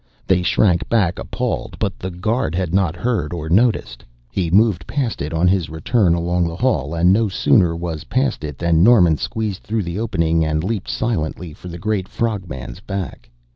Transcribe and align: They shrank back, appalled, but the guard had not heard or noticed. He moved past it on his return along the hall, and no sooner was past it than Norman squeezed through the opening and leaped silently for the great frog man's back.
They 0.25 0.41
shrank 0.41 0.89
back, 0.89 1.19
appalled, 1.19 1.75
but 1.77 1.99
the 1.99 2.09
guard 2.09 2.55
had 2.55 2.73
not 2.73 2.95
heard 2.95 3.31
or 3.31 3.49
noticed. 3.51 4.03
He 4.31 4.49
moved 4.49 4.87
past 4.87 5.21
it 5.21 5.31
on 5.31 5.47
his 5.47 5.69
return 5.69 6.15
along 6.15 6.47
the 6.47 6.55
hall, 6.55 6.95
and 6.95 7.13
no 7.13 7.27
sooner 7.29 7.75
was 7.75 8.05
past 8.05 8.43
it 8.43 8.57
than 8.57 8.81
Norman 8.81 9.17
squeezed 9.17 9.61
through 9.61 9.83
the 9.83 9.99
opening 9.99 10.43
and 10.43 10.63
leaped 10.63 10.89
silently 10.89 11.53
for 11.53 11.67
the 11.67 11.77
great 11.77 12.07
frog 12.07 12.49
man's 12.49 12.79
back. 12.79 13.29